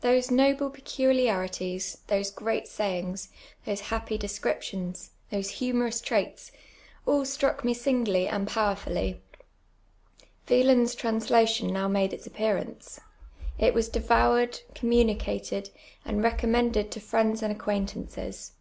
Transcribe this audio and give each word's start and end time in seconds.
Those 0.00 0.30
noble 0.30 0.70
peculiarities, 0.70 1.98
those 2.06 2.30
great 2.30 2.66
sayings, 2.66 3.28
those 3.66 3.80
happy 3.92 4.16
descriptions, 4.16 5.10
those 5.30 5.50
humorous 5.60 6.00
traits— 6.00 6.50
all 7.06 7.26
struck 7.26 7.62
me 7.66 7.74
singly 7.74 8.26
and 8.26 8.48
powerfully. 8.48 9.20
Wieland's 10.48 10.94
translation 10.94 11.68
now 11.70 11.86
made 11.86 12.14
its 12.14 12.26
appearance. 12.26 12.98
It 13.58 13.74
was 13.74 13.88
INFLUENCE 13.90 14.04
OF 14.04 14.08
SHAKSPEARE. 14.08 14.18
427 14.72 14.72
deYOured, 14.72 14.74
communicated 14.74 15.70
and 16.06 16.22
recommended 16.24 16.90
to 16.90 17.00
friends 17.00 17.42
and 17.42 17.52
acquaintances. 17.52 18.52